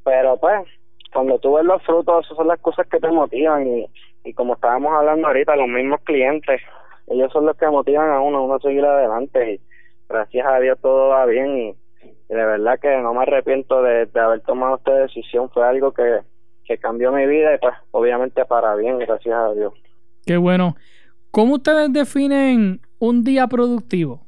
[0.04, 0.66] pero pues
[1.12, 3.86] cuando tú ves los frutos, esas son las cosas que te motivan y
[4.28, 6.60] y como estábamos hablando ahorita, los mismos clientes,
[7.06, 9.60] ellos son los que motivan a uno, a uno a seguir adelante y
[10.06, 11.74] gracias a Dios todo va bien y,
[12.28, 16.20] de verdad que no me arrepiento de, haber tomado esta decisión, fue algo que,
[16.66, 19.72] que cambió mi vida y pues obviamente para bien, gracias a Dios.
[20.26, 20.76] Qué bueno.
[21.30, 24.26] ¿Cómo ustedes definen un día productivo?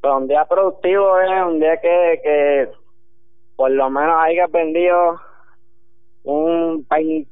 [0.00, 2.68] Pues un día productivo es un día que, que
[3.56, 5.18] por lo menos haya vendido
[6.24, 6.86] un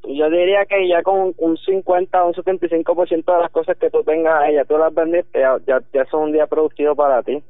[0.06, 4.04] yo diría que ya con un 50 o un 75% de las cosas que tú
[4.04, 7.42] tengas ya tú las vendiste ya, ya, son un día productivo para ti.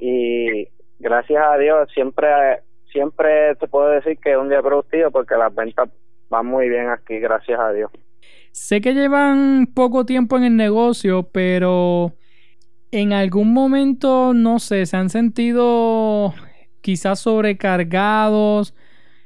[0.00, 0.68] Y
[0.98, 2.28] gracias a Dios siempre
[2.90, 5.88] siempre te puedo decir que es un día productivo porque las ventas
[6.28, 7.90] van muy bien aquí gracias a Dios.
[8.50, 12.12] Sé que llevan poco tiempo en el negocio pero
[12.90, 16.34] en algún momento no sé se han sentido
[16.80, 18.74] quizás sobrecargados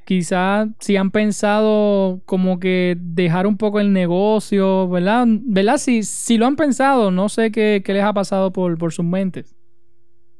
[0.06, 5.26] quizás si han pensado como que dejar un poco el negocio, ¿verdad?
[5.28, 5.76] ¿Verdad?
[5.76, 9.04] Si, si lo han pensado, no sé qué, qué les ha pasado por, por sus
[9.04, 9.54] mentes.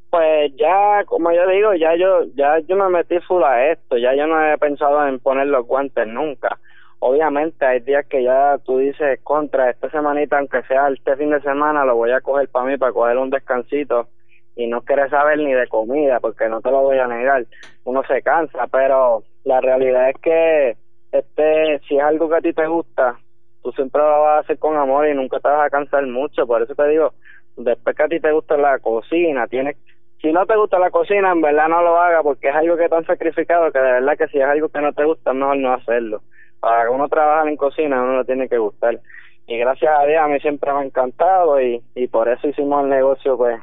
[0.08, 4.14] Pues ya, como yo digo, ya yo ya yo me metí full a esto, ya
[4.14, 6.58] yo no he pensado en poner los guantes nunca.
[7.00, 11.42] Obviamente hay días que ya tú dices, contra, esta semanita, aunque sea este fin de
[11.42, 14.08] semana, lo voy a coger para mí, para coger un descansito
[14.54, 17.44] y no quieres saber ni de comida, porque no te lo voy a negar,
[17.84, 20.76] uno se cansa, pero la realidad es que
[21.12, 23.16] este si es algo que a ti te gusta
[23.62, 26.46] tú siempre lo vas a hacer con amor y nunca te vas a cansar mucho.
[26.46, 27.14] Por eso te digo
[27.56, 29.76] después que a ti te gusta la cocina tienes
[30.20, 32.88] si no te gusta la cocina en verdad no lo hagas porque es algo que
[32.88, 35.58] te han sacrificado que de verdad que si es algo que no te gusta mejor
[35.58, 36.22] no hacerlo.
[36.58, 38.98] Para que uno trabaje en cocina uno lo tiene que gustar.
[39.46, 42.82] Y gracias a Dios a mí siempre me ha encantado y, y por eso hicimos
[42.82, 43.60] el negocio pues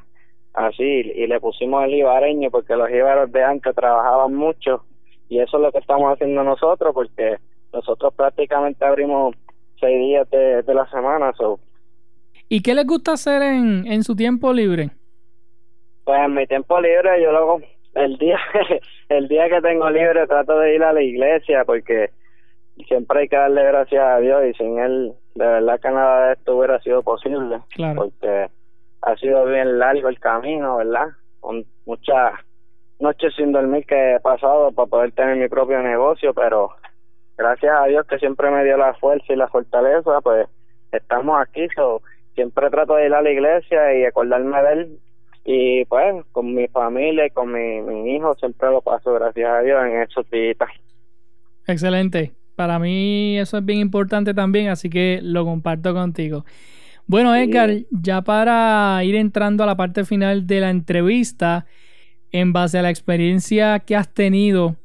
[0.54, 4.86] así y le pusimos el ibareño porque los ibaros de antes trabajaban mucho
[5.34, 7.38] y eso es lo que estamos haciendo nosotros porque
[7.74, 9.36] nosotros prácticamente abrimos
[9.80, 11.34] seis días de, la semana.
[11.34, 11.60] So.
[12.50, 14.92] ¿Y qué les gusta hacer en, en su tiempo libre?
[16.04, 17.62] Pues en mi tiempo libre yo luego
[17.96, 18.38] el día
[19.10, 22.12] el día que tengo libre trato de ir a la iglesia porque
[22.88, 26.34] siempre hay que darle gracias a Dios y sin él de verdad que nada de
[26.34, 28.04] esto hubiera sido posible claro.
[28.04, 28.50] porque
[29.02, 31.08] ha sido bien largo el camino verdad
[31.40, 32.34] con muchas
[33.00, 36.70] noches sin dormir que he pasado para poder tener mi propio negocio, pero
[37.38, 40.48] gracias a Dios que siempre me dio la fuerza y la fortaleza, pues
[40.92, 42.02] estamos aquí, so,
[42.36, 45.00] siempre trato de ir a la iglesia y acordarme de él
[45.46, 49.62] y pues con mi familia y con mi, mi hijo siempre lo paso, gracias a
[49.62, 50.56] Dios, en esos días.
[51.68, 52.32] Excelente.
[52.56, 56.46] Para mí eso es bien importante también, así que lo comparto contigo.
[57.06, 61.66] Bueno, Edgar, ya para ir entrando a la parte final de la entrevista,
[62.34, 64.76] en base a la experiencia que has tenido,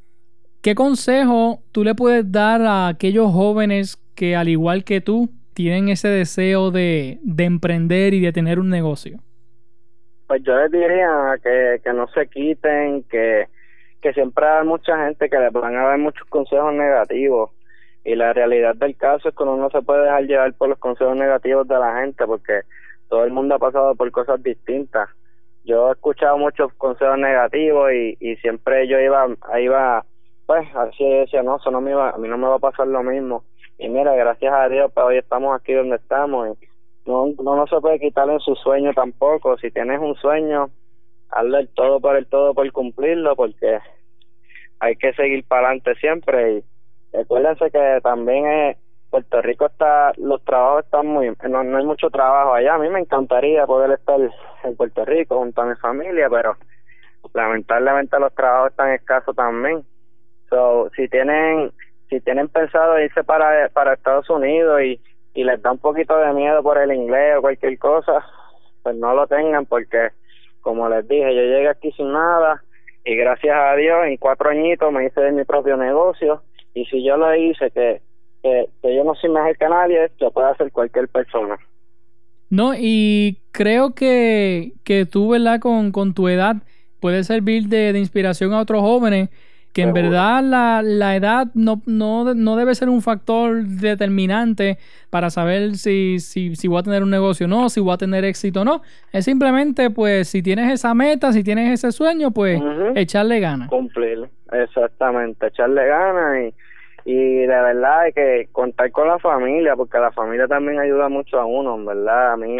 [0.62, 5.88] ¿qué consejo tú le puedes dar a aquellos jóvenes que al igual que tú tienen
[5.88, 9.18] ese deseo de, emprender y de tener un negocio?
[10.26, 11.08] Pues yo les diría
[11.42, 13.46] que, no se quiten, que,
[14.02, 17.50] que siempre hay mucha gente que les van a dar muchos consejos negativos
[18.04, 20.78] y la realidad del caso es que uno no se puede dejar llevar por los
[20.78, 22.60] consejos negativos de la gente porque
[23.08, 25.08] todo el mundo ha pasado por cosas distintas
[25.64, 29.26] yo he escuchado muchos consejos negativos y, y siempre yo iba,
[29.60, 30.04] iba,
[30.46, 32.86] pues así decía, no, eso no me iba, a mí no me va a pasar
[32.86, 33.44] lo mismo.
[33.78, 36.48] Y mira, gracias a Dios, pues hoy estamos aquí donde estamos.
[36.48, 36.66] Y
[37.08, 39.56] no, no, no se puede quitar en su sueño tampoco.
[39.58, 40.70] Si tienes un sueño,
[41.30, 43.78] hazlo el todo por el todo por cumplirlo porque
[44.80, 46.64] hay que seguir para adelante siempre y
[47.12, 48.76] recuérdense que también es
[49.10, 52.74] Puerto Rico está, los trabajos están muy, no, no hay mucho trabajo allá.
[52.74, 54.20] A mí me encantaría poder estar
[54.64, 56.56] en Puerto Rico junto a mi familia, pero
[57.32, 59.82] lamentablemente los trabajos están escasos también.
[60.50, 61.72] So, si tienen,
[62.10, 65.00] si tienen pensado irse para, para Estados Unidos y,
[65.34, 68.24] y les da un poquito de miedo por el inglés o cualquier cosa,
[68.82, 70.10] pues no lo tengan porque,
[70.60, 72.62] como les dije, yo llegué aquí sin nada
[73.04, 76.42] y gracias a Dios en cuatro añitos me hice de mi propio negocio
[76.74, 78.02] y si yo lo hice que
[78.42, 81.58] que, yo no soy mejor que nadie, lo puede hacer cualquier persona.
[82.50, 85.60] No, y creo que, que tú, ¿verdad?
[85.60, 86.56] Con, con tu edad
[87.00, 89.28] puedes servir de, de inspiración a otros jóvenes
[89.72, 94.78] que en verdad la, la edad no, no, no, debe ser un factor determinante
[95.10, 97.96] para saber si, si, si voy a tener un negocio o no, si voy a
[97.96, 98.82] tener éxito o no.
[99.12, 102.60] Es simplemente, pues, si tienes esa meta, si tienes ese sueño, pues,
[102.96, 103.68] echarle ganas.
[103.68, 106.54] Cumplir, exactamente, echarle ganas y
[107.10, 111.40] y de verdad hay que contar con la familia porque la familia también ayuda mucho
[111.40, 112.32] a uno verdad.
[112.32, 112.58] A mí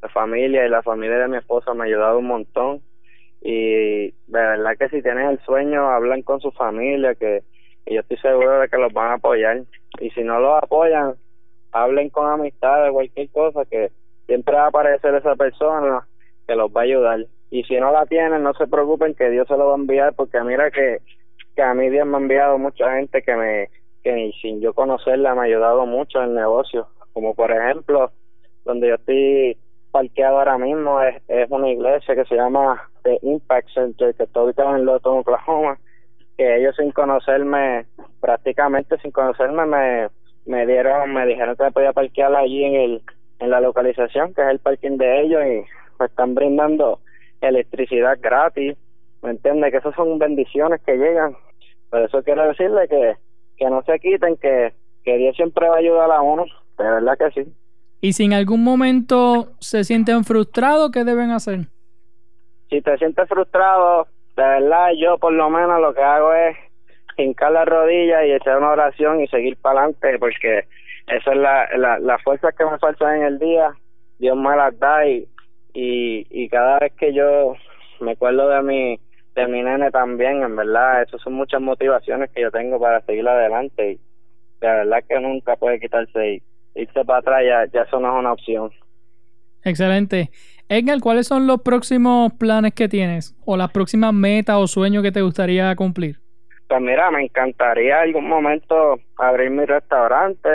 [0.00, 2.80] la familia y la familia de mi esposa me ha ayudado un montón.
[3.40, 7.42] Y de verdad que si tienes el sueño hablan con su familia que,
[7.86, 9.62] yo estoy seguro de que los van a apoyar.
[9.98, 11.14] Y si no los apoyan
[11.72, 13.90] hablen con amistades cualquier cosa que
[14.26, 16.06] siempre va a aparecer esa persona
[16.46, 17.26] que los va a ayudar.
[17.50, 20.14] Y si no la tienen no se preocupen que Dios se lo va a enviar
[20.14, 20.98] porque mira que
[21.56, 23.68] que a mí Dios me ha enviado mucha gente que me
[24.02, 26.88] que sin yo conocerla me ha ayudado mucho en el negocio.
[27.12, 28.10] Como por ejemplo,
[28.64, 29.56] donde yo estoy
[29.90, 34.42] parqueado ahora mismo es, es una iglesia que se llama The Impact Center, que está
[34.42, 35.78] ubicado en Lawton, Oklahoma,
[36.36, 37.86] que ellos sin conocerme,
[38.20, 40.08] prácticamente sin conocerme, me,
[40.46, 43.02] me dieron, me dijeron que me podía parquear allí en el
[43.40, 45.64] en la localización, que es el parking de ellos, y
[46.00, 47.00] me están brindando
[47.40, 48.76] electricidad gratis,
[49.22, 49.70] ¿me entiendes?
[49.70, 51.36] Que esas son bendiciones que llegan.
[51.90, 53.16] Por eso quiero decirle que
[53.58, 54.72] que no se quiten, que,
[55.04, 56.44] que Dios siempre va a ayudar a uno,
[56.78, 57.52] de verdad que sí.
[58.00, 61.66] Y si en algún momento se sienten frustrados, ¿qué deben hacer?
[62.70, 66.56] Si te sientes frustrado, de verdad yo por lo menos lo que hago es
[67.16, 70.64] hincar la rodilla y echar una oración y seguir para adelante, porque
[71.08, 73.72] esa es la, la, la fuerza que me falta en el día,
[74.18, 75.26] Dios me las da y,
[75.72, 77.54] y, y cada vez que yo
[78.00, 79.00] me acuerdo de mi
[79.38, 83.26] de mi nene también, en verdad, eso son muchas motivaciones que yo tengo para seguir
[83.28, 84.00] adelante y
[84.60, 86.42] la verdad que nunca puede quitarse y
[86.74, 88.70] irse para atrás ya, ya eso no es una opción.
[89.62, 90.30] Excelente.
[90.68, 95.12] Edgar, ¿cuáles son los próximos planes que tienes o las próximas metas o sueños que
[95.12, 96.16] te gustaría cumplir?
[96.68, 100.48] Pues mira, me encantaría algún momento abrir mi restaurante.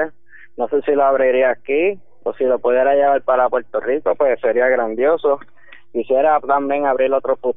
[0.57, 4.39] No sé si lo abriría aquí o si lo pudiera llevar para Puerto Rico, pues
[4.39, 5.39] sería grandioso
[5.93, 7.55] quisiera también abrir otro food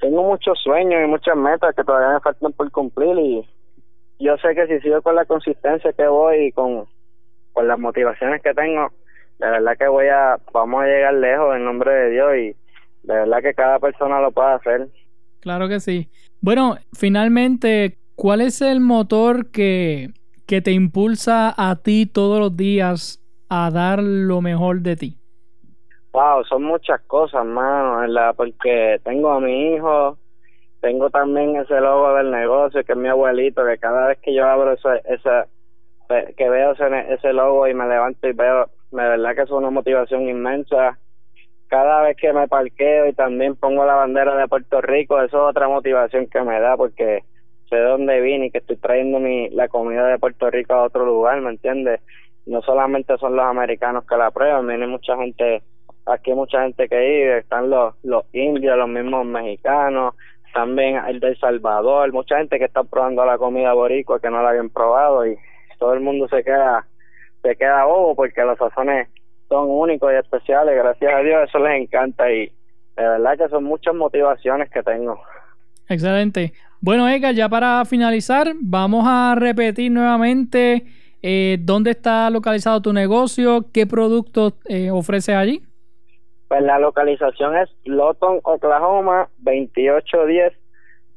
[0.00, 3.48] Tengo muchos sueños y muchas metas que todavía me faltan por cumplir y
[4.18, 6.86] yo sé que si sigo con la consistencia que voy y con,
[7.52, 8.90] con las motivaciones que tengo,
[9.38, 13.14] de verdad que voy a, vamos a llegar lejos en nombre de Dios y de
[13.14, 14.88] verdad que cada persona lo puede hacer.
[15.40, 16.08] Claro que sí.
[16.40, 20.10] Bueno, finalmente, ¿cuál es el motor que,
[20.46, 23.20] que te impulsa a ti todos los días
[23.50, 25.18] a dar lo mejor de ti?
[26.14, 28.36] Wow, son muchas cosas, mano, ¿verdad?
[28.36, 30.16] Porque tengo a mi hijo,
[30.80, 34.46] tengo también ese logo del negocio que es mi abuelito, que cada vez que yo
[34.46, 35.48] abro ese, esa,
[36.36, 39.70] que veo ese, ese logo y me levanto y veo, de verdad que es una
[39.70, 41.00] motivación inmensa.
[41.66, 45.50] Cada vez que me parqueo y también pongo la bandera de Puerto Rico, eso es
[45.50, 47.24] otra motivación que me da porque
[47.68, 51.04] sé dónde vine y que estoy trayendo mi, la comida de Puerto Rico a otro
[51.04, 52.00] lugar, ¿me entiendes?
[52.46, 55.64] No solamente son los americanos que la prueban, viene mucha gente
[56.06, 60.14] aquí hay mucha gente que vive, están los, los indios, los mismos mexicanos,
[60.52, 64.42] también el de El Salvador, mucha gente que está probando la comida boricua que no
[64.42, 65.36] la habían probado y
[65.78, 66.86] todo el mundo se queda
[67.42, 69.08] se queda bobo porque los sazones
[69.48, 72.46] son únicos y especiales, gracias a Dios eso les encanta y
[72.96, 75.20] de verdad que son muchas motivaciones que tengo.
[75.88, 76.52] Excelente.
[76.80, 80.84] Bueno, Ega, ya para finalizar, vamos a repetir nuevamente
[81.22, 85.62] eh, dónde está localizado tu negocio, qué productos eh, ofreces allí.
[86.48, 90.52] Pues la localización es Lawton, Oklahoma, 2810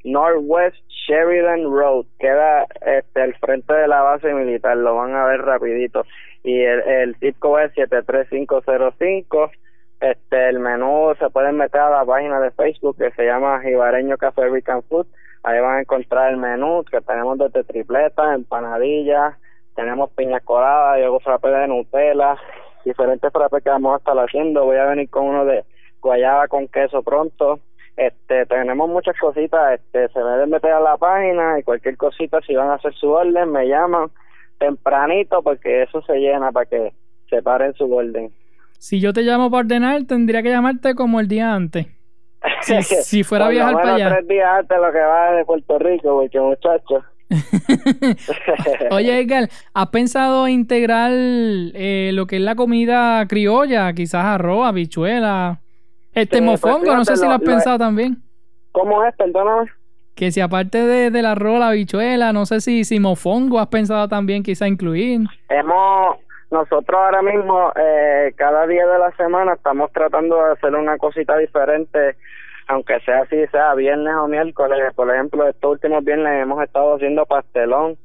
[0.04, 2.06] Northwest Sheridan Road.
[2.20, 6.06] Queda este, al frente de la base militar, lo van a ver rapidito.
[6.44, 9.52] Y el, el zip es 73505.
[10.00, 14.18] Este, el menú se pueden meter a la página de Facebook que se llama Jibareño
[14.18, 15.08] Café Rican Food.
[15.44, 19.36] Ahí van a encontrar el menú que tenemos desde tripleta, empanadillas,
[19.76, 22.36] tenemos piña colada, yogur frappé de Nutella,
[22.88, 24.66] diferentes frappés que vamos a estar haciendo.
[24.66, 25.64] Voy a venir con uno de
[26.02, 27.60] guayaba con queso pronto
[27.96, 32.54] Este, tenemos muchas cositas, este, se deben meter a la página y cualquier cosita, si
[32.54, 34.12] van a hacer su orden, me llaman
[34.60, 36.94] tempranito porque eso se llena para que
[37.30, 38.32] se paren su orden.
[38.78, 41.88] Si yo te llamo para ordenar, tendría que llamarte como el día antes.
[42.62, 44.10] Si, fuera a viajar para allá.
[44.16, 47.04] tres días antes lo que va de Puerto Rico, porque muchacho.
[48.92, 53.92] Oye, Edgar, ¿has pensado integrar eh, lo que es la comida criolla?
[53.94, 55.60] Quizás arroz, habichuela,
[56.14, 58.18] este mofongo, no sé si lo has pensado también.
[58.72, 59.16] ¿Cómo es?
[59.16, 59.70] Perdóname.
[60.16, 64.08] Que si aparte de, del arroz, la habichuela, no sé si, si mofongo has pensado
[64.08, 65.22] también quizá incluir.
[65.50, 66.18] Hemos,
[66.50, 71.38] nosotros ahora mismo, eh, cada día de la semana estamos tratando de hacer una cosita
[71.38, 72.16] diferente,
[72.68, 74.94] aunque sea así, sea viernes o miércoles.
[74.96, 77.98] Por ejemplo, estos últimos viernes hemos estado haciendo pastelón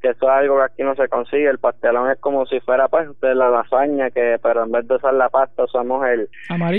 [0.00, 1.48] que eso es algo que aquí no se consigue.
[1.48, 4.96] El pastelón es como si fuera pues de la lasaña, que pero en vez de
[4.96, 6.28] usar la pasta usamos el,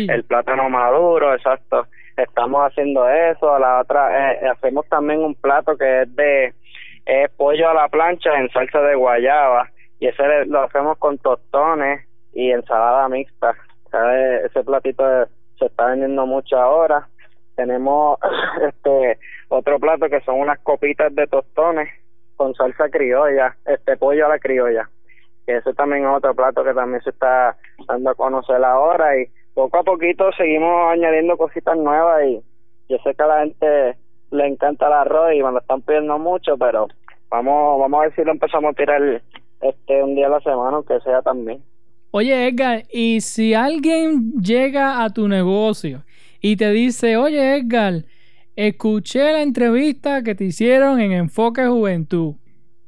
[0.09, 1.85] el plátano maduro, exacto.
[2.17, 3.57] Estamos haciendo eso.
[3.59, 6.53] La otra, eh, hacemos también un plato que es de
[7.37, 9.69] pollo a la plancha en salsa de guayaba
[9.99, 13.55] y ese lo hacemos con tostones y ensalada mixta.
[14.45, 15.03] Ese platito
[15.59, 17.07] se está vendiendo mucho ahora.
[17.61, 18.17] Tenemos
[18.67, 21.89] este otro plato que son unas copitas de tostones
[22.35, 24.89] con salsa criolla, este pollo a la criolla.
[25.45, 27.55] Que ese también es otro plato que también se está
[27.87, 32.41] dando a conocer ahora y poco a poquito seguimos añadiendo cositas nuevas y
[32.89, 33.95] yo sé que a la gente
[34.31, 36.87] le encanta el arroz y me lo están pidiendo mucho, pero
[37.29, 39.21] vamos vamos a ver si lo empezamos a tirar
[39.61, 41.61] este un día a la semana, aunque sea también.
[42.09, 46.03] Oye, Edgar, y si alguien llega a tu negocio
[46.41, 48.03] y te dice, oye, Edgar,
[48.55, 52.35] Escuché la entrevista que te hicieron en Enfoque Juventud.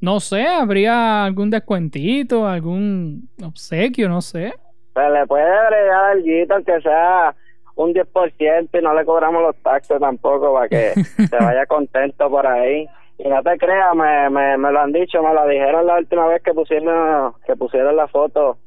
[0.02, 4.54] No sé, ¿habría algún descuentito, algún obsequio, no sé?
[4.94, 7.34] Se le puede agregar algo que sea
[7.76, 10.94] un 10% y no le cobramos los taxes tampoco para que
[11.30, 12.86] se vaya contento por ahí.
[13.18, 16.28] Y no te creas, me, me, me lo han dicho, me lo dijeron la última
[16.28, 18.58] vez que pusieron, que pusieron la foto.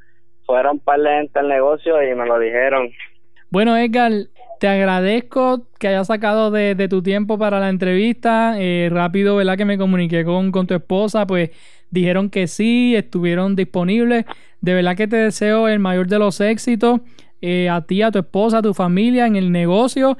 [0.46, 2.90] Fueron un par de gente al negocio y me lo dijeron.
[3.50, 4.12] Bueno, Edgar,
[4.58, 8.54] te agradezco que hayas sacado de, tu tiempo para la entrevista.
[8.58, 9.56] Eh, rápido, ¿verdad?
[9.56, 11.50] Que me comuniqué con, tu esposa, pues
[11.90, 14.24] dijeron que sí, estuvieron disponibles.
[14.60, 17.00] De verdad que te deseo el mayor de los éxitos
[17.40, 20.16] eh, a ti, a tu esposa, a tu familia en el negocio.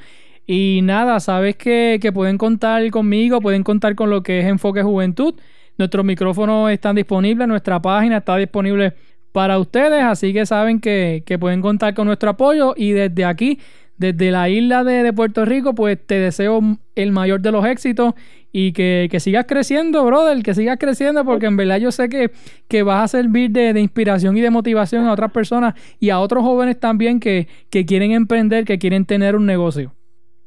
[0.47, 5.35] Y nada, sabes que pueden contar conmigo, pueden contar con lo que es Enfoque Juventud.
[5.79, 8.95] Nuestros micrófonos están disponibles, nuestra página está disponible
[9.33, 13.61] para ustedes, así que saben que, pueden contar con nuestro apoyo y desde aquí,
[13.99, 16.61] desde la isla de, Puerto Rico, pues te deseo
[16.95, 18.15] el mayor de los éxitos
[18.53, 22.31] y que, sigas creciendo, brother, que sigas creciendo porque en verdad yo sé que,
[22.69, 26.43] que vas a servir de, inspiración y de motivación a otras personas y a otros
[26.43, 29.93] jóvenes también que, que quieren emprender, que quieren tener un negocio.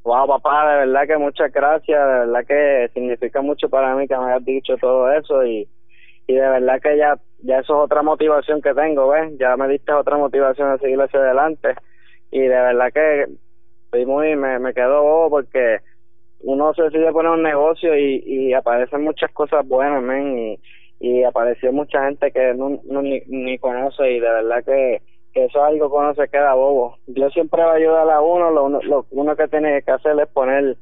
[0.03, 4.17] Wow, papá, de verdad que muchas gracias, de verdad que significa mucho para mí que
[4.17, 5.67] me hayas dicho todo eso y
[6.25, 9.33] y de verdad que ya ya eso es otra motivación que tengo, ¿ves?
[9.39, 11.69] Ya me diste otra motivación a seguir hacia adelante
[12.31, 13.27] y de verdad que
[13.85, 15.79] estoy muy me, me quedo bobo porque
[16.41, 20.59] uno se decide poner un negocio y, y aparecen muchas cosas buenas, men, y,
[20.99, 25.01] y apareció mucha gente que no, ni, ni conoce y de verdad que,
[25.33, 26.97] que eso es algo que uno se queda bobo.
[27.07, 30.27] Dios siempre va a ayudar a uno, lo, lo uno que tiene que hacer es
[30.29, 30.77] poner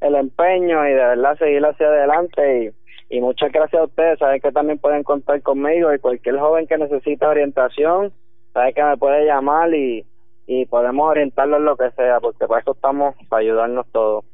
[0.00, 2.70] el empeño y de verdad seguir hacia adelante y
[3.10, 6.76] y muchas gracias a ustedes, saben que también pueden contar conmigo y cualquier joven que
[6.76, 8.12] necesite orientación,
[8.52, 10.04] sabe que me puede llamar y,
[10.48, 14.24] y podemos orientarlo en lo que sea, porque para eso estamos, para ayudarnos todos.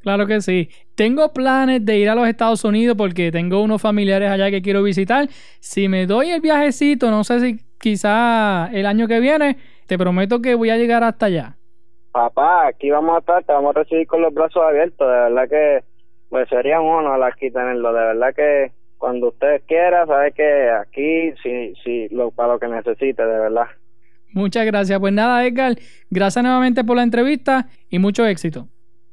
[0.00, 0.68] Claro que sí.
[0.96, 4.82] Tengo planes de ir a los Estados Unidos porque tengo unos familiares allá que quiero
[4.82, 5.28] visitar.
[5.60, 10.42] Si me doy el viajecito, no sé si quizá el año que viene, te prometo
[10.42, 11.56] que voy a llegar hasta allá.
[12.10, 15.06] Papá, aquí vamos a estar, te vamos a recibir con los brazos abiertos.
[15.06, 15.84] De verdad que
[16.30, 17.92] pues sería un honor aquí tenerlo.
[17.92, 22.66] De verdad que cuando usted quiera, sabe que aquí sí, sí, lo, para lo que
[22.66, 23.66] necesite, de verdad.
[24.32, 24.98] Muchas gracias.
[24.98, 25.76] Pues nada, Edgar,
[26.10, 28.66] gracias nuevamente por la entrevista y mucho éxito.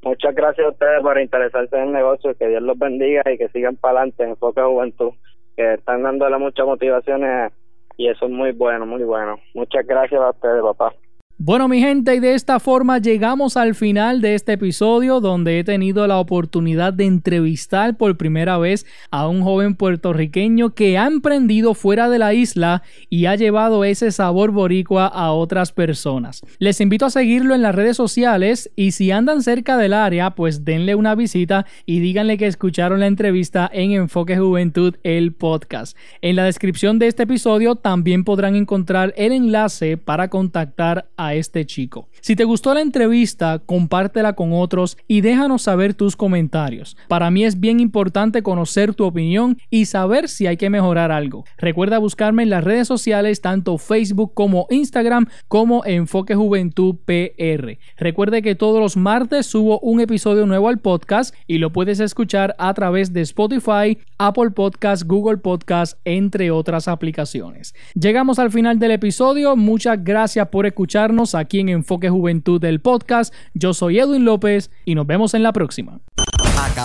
[0.04, 3.50] Muchas gracias a ustedes por interesarse en el negocio, que Dios los bendiga y que
[3.50, 5.12] sigan para adelante en Enfoque Juventud,
[5.56, 7.52] que están dándole muchas motivaciones
[7.98, 9.40] y eso es muy bueno, muy bueno.
[9.54, 10.94] Muchas gracias a ustedes, papá.
[11.40, 15.64] Bueno mi gente, y de esta forma llegamos al final de este episodio donde he
[15.64, 21.76] tenido la oportunidad de entrevistar por primera vez a un joven puertorriqueño que ha emprendido
[21.76, 22.82] fuera de la isla
[23.12, 26.42] y ha llevado ese sabor boricua a otras personas.
[26.58, 30.66] Les invito a seguirlo en las redes sociales y si andan cerca del área, pues
[30.66, 35.96] denle una visita y díganle que escucharon la entrevista en Enfoque Juventud, el podcast.
[36.24, 41.66] En la descripción de este episodio también podrán encontrar el enlace para contactar a este
[41.66, 42.10] chico.
[42.22, 46.98] Si te gustó la entrevista, compártela con otros y déjanos saber tus comentarios.
[47.08, 51.46] Para mí es bien importante conocer tu opinión y saber si hay que mejorar algo.
[51.58, 57.78] Recuerda buscarme en las redes sociales, tanto Facebook como Instagram, como Enfoque Juventud PR.
[57.98, 62.56] Recuerde que todos los martes subo un episodio nuevo al podcast y lo puedes escuchar
[62.58, 67.74] a través de Spotify, Apple Podcast, Google Podcast, entre otras aplicaciones.
[67.94, 69.56] Llegamos al final del episodio.
[69.56, 73.34] Muchas gracias por escucharnos aquí en Enfoque Juventud del podcast.
[73.54, 76.00] Yo soy Edwin López y nos vemos en la próxima.